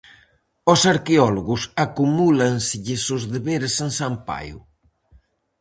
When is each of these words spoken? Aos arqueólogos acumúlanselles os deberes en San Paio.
Aos 0.69 0.81
arqueólogos 0.93 1.61
acumúlanselles 1.85 3.03
os 3.15 3.23
deberes 3.33 3.75
en 3.85 3.89
San 3.99 4.13
Paio. 4.27 4.59